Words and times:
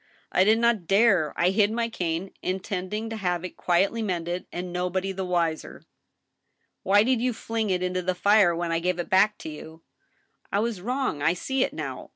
I 0.31 0.43
did 0.43 0.57
not 0.57 0.87
dare. 0.87 1.31
I 1.37 1.51
hid 1.51 1.71
my 1.71 1.87
cane, 1.87 2.31
in 2.41 2.59
tending 2.59 3.07
to 3.11 3.17
have 3.17 3.45
it 3.45 3.55
quietly 3.55 4.01
mended, 4.01 4.47
and 4.51 4.73
nobody 4.73 5.11
the 5.11 5.23
wiser."" 5.23 5.83
Why 6.81 7.03
did 7.03 7.21
you 7.21 7.33
fling 7.33 7.69
it 7.69 7.83
into 7.83 8.01
the 8.01 8.15
fire 8.15 8.55
when 8.55 8.71
I 8.71 8.79
gave 8.79 8.97
it 8.97 9.11
back 9.11 9.37
to 9.37 9.49
you?"" 9.49 9.83
I 10.51 10.57
was 10.59 10.81
wrong. 10.81 11.21
I 11.21 11.33
see 11.35 11.63
it 11.63 11.71
now. 11.71 12.09